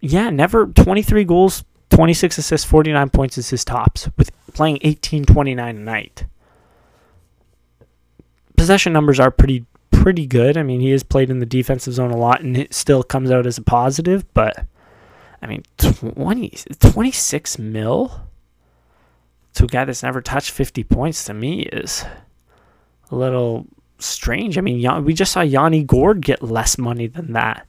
[0.00, 5.76] yeah, never 23 goals, 26 assists, 49 points is his tops with playing 18 29
[5.76, 6.24] a night.
[8.56, 10.56] Possession numbers are pretty pretty good.
[10.56, 13.30] I mean, he has played in the defensive zone a lot and it still comes
[13.30, 14.66] out as a positive, but
[15.42, 18.20] I mean, 20, 26 mil
[19.54, 22.04] to a guy that's never touched 50 points to me is
[23.10, 23.66] a little
[23.98, 24.58] strange.
[24.58, 27.66] I mean, we just saw Yanni Gourde get less money than that.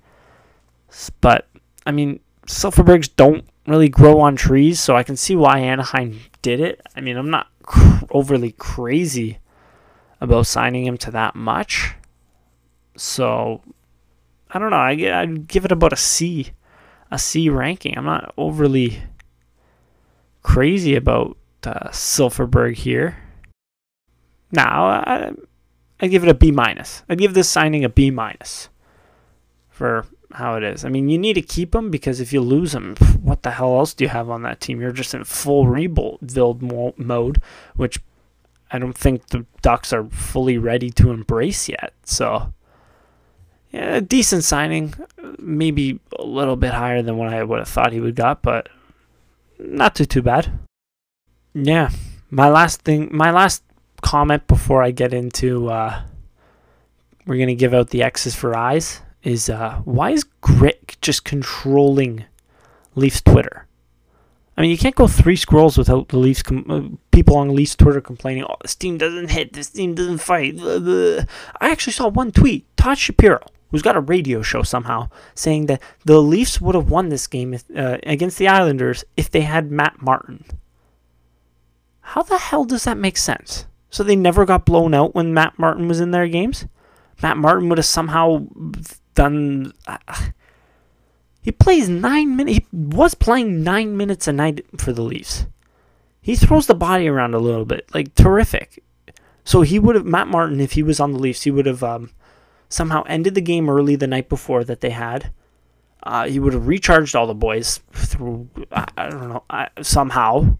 [1.21, 1.47] But,
[1.87, 6.59] I mean, Silfverbergs don't really grow on trees, so I can see why Anaheim did
[6.59, 6.81] it.
[6.97, 9.39] I mean, I'm not cr- overly crazy
[10.19, 11.93] about signing him to that much.
[12.97, 13.61] So,
[14.51, 14.75] I don't know.
[14.75, 16.51] I, I'd give it about a C
[17.09, 17.97] a C ranking.
[17.97, 19.01] I'm not overly
[20.43, 23.17] crazy about uh, Silfverberg here.
[24.51, 25.31] Now, I,
[26.01, 27.03] I give it a B minus.
[27.07, 28.67] I give this signing a B minus
[29.69, 30.83] for how it is.
[30.83, 33.77] I mean, you need to keep them because if you lose them, what the hell
[33.77, 34.81] else do you have on that team?
[34.81, 37.41] You're just in full rebuild mode,
[37.75, 37.99] which
[38.71, 41.93] I don't think the Ducks are fully ready to embrace yet.
[42.03, 42.53] So
[43.71, 44.93] yeah, decent signing.
[45.37, 48.69] Maybe a little bit higher than what I would have thought he would got, but
[49.59, 50.51] not too too bad.
[51.53, 51.89] Yeah,
[52.29, 53.63] my last thing, my last
[54.01, 56.01] comment before I get into, uh,
[57.25, 59.01] we're gonna give out the X's for eyes.
[59.23, 62.25] Is uh, why is Grit just controlling
[62.95, 63.65] Leafs Twitter?
[64.57, 67.75] I mean, you can't go three scrolls without the Leafs com- uh, people on Leafs
[67.75, 69.53] Twitter complaining, "Oh, this team doesn't hit.
[69.53, 71.23] This team doesn't fight." Blah, blah.
[71.59, 72.65] I actually saw one tweet.
[72.77, 77.09] Todd Shapiro who's got a radio show somehow, saying that the Leafs would have won
[77.09, 80.45] this game if, uh, against the Islanders if they had Matt Martin.
[82.01, 83.65] How the hell does that make sense?
[83.89, 86.65] So they never got blown out when Matt Martin was in their games?
[87.21, 88.47] Matt Martin would have somehow
[89.17, 89.73] done.
[89.87, 89.97] Uh,
[91.41, 92.59] he plays nine minutes.
[92.59, 95.47] He was playing nine minutes a night for the Leafs.
[96.21, 98.83] He throws the body around a little bit, like terrific.
[99.43, 101.43] So he would have Matt Martin if he was on the Leafs.
[101.43, 102.11] He would have um,
[102.69, 105.31] somehow ended the game early the night before that they had.
[106.03, 110.57] Uh, he would have recharged all the boys through I, I don't know I, somehow,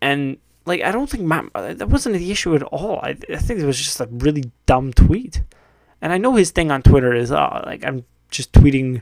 [0.00, 3.00] and like I don't think Matt that wasn't the issue at all.
[3.02, 5.42] I, I think it was just a really dumb tweet,
[6.02, 9.00] and I know his thing on Twitter is oh, like I'm just tweeting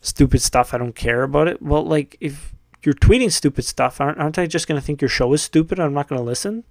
[0.00, 0.72] stupid stuff.
[0.72, 1.60] I don't care about it.
[1.60, 5.30] Well, like if you're tweeting stupid stuff, aren't, aren't I just gonna think your show
[5.34, 5.78] is stupid?
[5.78, 6.64] I'm not gonna listen.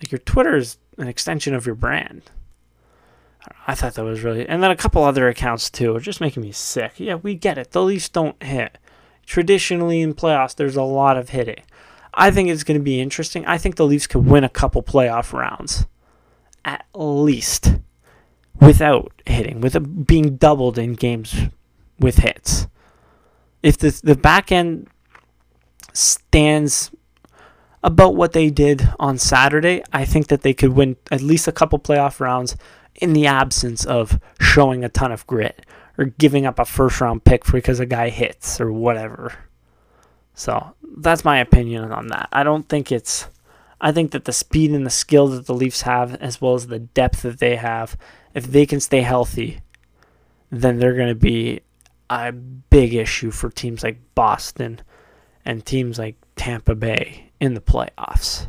[0.00, 2.30] Like your Twitter is an extension of your brand.
[3.66, 6.42] I thought that was really, and then a couple other accounts too are just making
[6.42, 6.98] me sick.
[6.98, 7.72] Yeah, we get it.
[7.72, 8.78] The Leafs don't hit.
[9.24, 11.62] Traditionally in playoffs, there's a lot of hitting.
[12.14, 13.44] I think it's going to be interesting.
[13.46, 15.86] I think the Leafs could win a couple playoff rounds,
[16.64, 17.74] at least,
[18.60, 21.34] without hitting, with being doubled in games
[21.98, 22.66] with hits.
[23.62, 24.88] If the the back end
[25.92, 26.90] stands
[27.82, 31.52] about what they did on Saturday, I think that they could win at least a
[31.52, 32.56] couple playoff rounds
[32.94, 35.64] in the absence of showing a ton of grit
[35.98, 39.32] or giving up a first round pick because a guy hits or whatever.
[40.34, 42.28] So that's my opinion on that.
[42.32, 43.28] I don't think it's.
[43.78, 46.66] I think that the speed and the skill that the Leafs have, as well as
[46.66, 47.96] the depth that they have,
[48.36, 49.60] if they can stay healthy,
[50.50, 51.62] then they're going to be
[52.10, 54.78] a big issue for teams like Boston
[55.46, 58.46] and teams like Tampa Bay in the playoffs.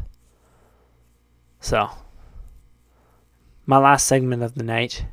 [1.61, 1.89] So
[3.65, 5.05] my last segment of the night.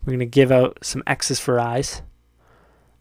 [0.00, 2.00] We're going to give out some X's for eyes.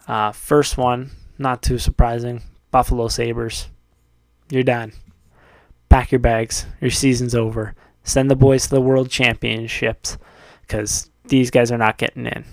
[0.08, 3.69] Uh, first one, not too surprising Buffalo Sabres.
[4.49, 4.91] You're done.
[5.88, 6.66] Pack your bags.
[6.82, 7.74] Your season's over.
[8.03, 10.18] Send the boys to the World Championships
[10.68, 12.45] because these guys are not getting in.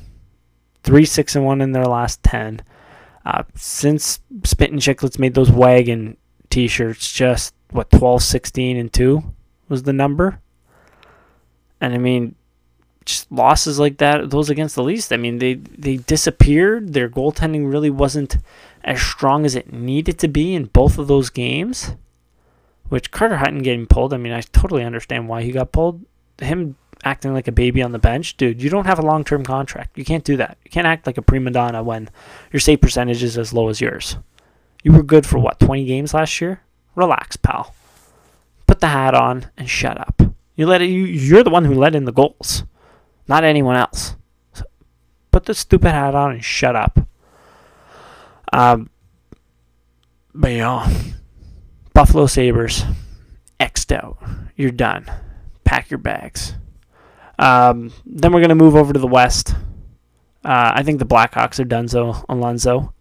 [0.82, 2.62] 3 6 and 1 in their last 10.
[3.24, 6.16] Uh, since Spittin' Chicklets made those wagon
[6.50, 9.22] t shirts, just what, 12, 16, and 2
[9.68, 10.40] was the number?
[11.80, 12.34] And I mean,
[13.04, 15.12] just losses like that, those against the Leafs.
[15.12, 16.92] I mean, they they disappeared.
[16.92, 18.38] Their goaltending really wasn't
[18.84, 21.92] as strong as it needed to be in both of those games.
[22.88, 26.04] Which Carter Hutton getting pulled, I mean, I totally understand why he got pulled.
[26.38, 29.44] Him acting like a baby on the bench, dude, you don't have a long term
[29.44, 29.96] contract.
[29.96, 30.59] You can't do that.
[30.64, 32.09] You can't act like a prima donna when
[32.53, 34.16] your save percentage is as low as yours.
[34.82, 36.62] You were good for what, 20 games last year?
[36.94, 37.74] Relax, pal.
[38.66, 40.22] Put the hat on and shut up.
[40.57, 42.64] You let it, you, you're the one who let in the goals,
[43.28, 44.16] not anyone else.
[44.53, 44.64] So
[45.30, 46.98] put the stupid hat on and shut up.
[48.53, 48.90] Um,
[50.34, 50.86] but know,
[51.94, 52.84] Buffalo Sabres,
[53.61, 54.18] X'd out.
[54.57, 55.11] You're done.
[55.64, 56.55] Pack your bags.
[57.43, 59.57] Um, then we're going to move over to the West.
[60.45, 62.95] Uh, I think the Blackhawks are done, so Alonso.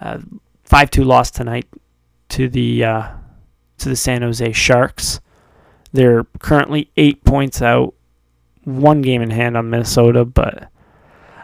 [0.00, 0.20] Uh,
[0.62, 1.66] 5 2 loss tonight
[2.28, 3.08] to the uh,
[3.78, 5.20] to the San Jose Sharks.
[5.92, 7.94] They're currently eight points out,
[8.62, 10.68] one game in hand on Minnesota, but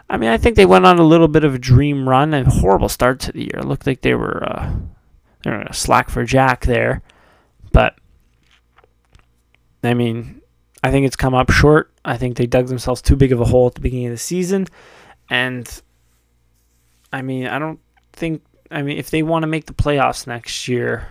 [0.09, 2.47] I mean, I think they went on a little bit of a dream run and
[2.47, 3.57] horrible start to the year.
[3.57, 4.75] It looked like they were uh,
[5.43, 7.01] they were slack for Jack there,
[7.73, 7.97] but
[9.83, 10.39] I mean,
[10.83, 11.91] I think it's come up short.
[12.05, 14.17] I think they dug themselves too big of a hole at the beginning of the
[14.17, 14.67] season,
[15.29, 15.81] and
[17.11, 17.79] I mean, I don't
[18.13, 18.43] think.
[18.71, 21.07] I mean, if they want to make the playoffs next year,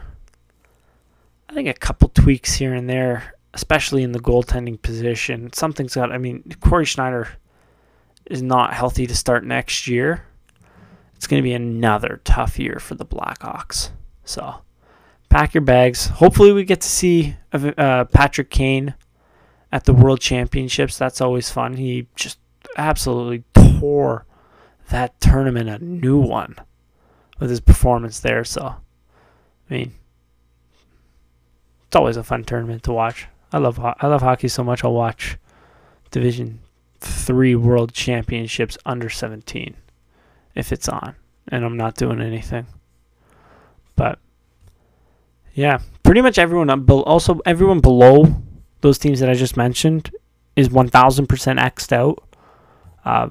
[1.48, 5.52] I think a couple tweaks here and there, especially in the goaltending position.
[5.52, 6.12] Something's got.
[6.12, 7.28] I mean, Corey Schneider
[8.26, 10.24] is not healthy to start next year.
[11.16, 13.90] It's going to be another tough year for the Blackhawks.
[14.24, 14.62] So,
[15.28, 16.06] pack your bags.
[16.06, 18.94] Hopefully, we get to see uh, Patrick Kane
[19.70, 20.98] at the World Championships.
[20.98, 21.76] That's always fun.
[21.76, 22.38] He just
[22.76, 24.24] absolutely tore
[24.90, 26.56] that tournament a new one
[27.38, 28.44] with his performance there.
[28.44, 29.92] So, I mean,
[31.86, 33.26] it's always a fun tournament to watch.
[33.52, 34.84] I love I love hockey so much.
[34.84, 35.38] I'll watch
[36.10, 36.60] Division
[37.00, 39.74] Three World Championships under 17
[40.54, 41.14] if it's on,
[41.48, 42.66] and I'm not doing anything.
[43.96, 44.18] But
[45.54, 48.42] yeah, pretty much everyone also everyone below
[48.80, 50.10] those teams that I just mentioned
[50.56, 52.22] is 1,000% xed out.
[53.04, 53.28] Uh,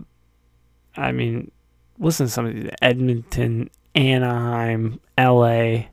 [0.95, 1.51] I mean,
[1.99, 5.87] listen to some of these Edmonton, Anaheim, LA.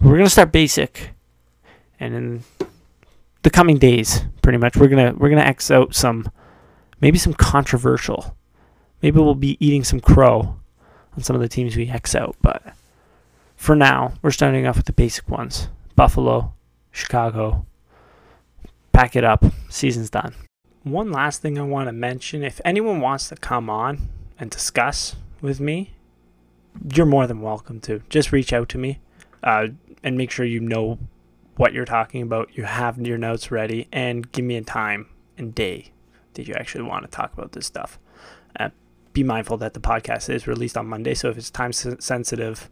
[0.00, 1.10] We're gonna start basic
[2.00, 2.44] and in
[3.42, 6.30] the coming days, pretty much, we're gonna we're gonna X out some,
[7.00, 8.36] maybe some controversial.
[9.02, 10.56] Maybe we'll be eating some crow
[11.16, 12.62] on some of the teams we X out, but
[13.56, 16.54] for now, we're starting off with the basic ones: Buffalo,
[16.90, 17.66] Chicago.
[18.94, 19.44] Pack it up.
[19.68, 20.34] Season's done.
[20.84, 25.16] One last thing I want to mention: if anyone wants to come on and discuss
[25.40, 25.94] with me,
[26.94, 28.02] you're more than welcome to.
[28.08, 29.00] Just reach out to me,
[29.42, 29.66] uh,
[30.04, 31.00] and make sure you know
[31.56, 35.56] what you're talking about, you have your notes ready, and give me a time and
[35.56, 35.90] day
[36.34, 37.98] that you actually want to talk about this stuff.
[38.60, 38.70] Uh,
[39.12, 42.70] be mindful that the podcast is released on Monday, so if it's time sensitive,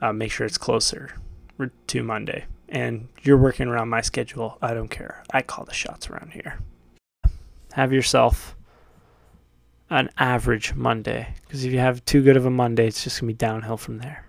[0.00, 1.10] uh, make sure it's closer
[1.86, 2.46] to Monday.
[2.74, 4.58] And you're working around my schedule.
[4.60, 5.22] I don't care.
[5.32, 6.58] I call the shots around here.
[7.74, 8.56] Have yourself
[9.90, 13.28] an average Monday, because if you have too good of a Monday, it's just gonna
[13.28, 14.23] be downhill from there.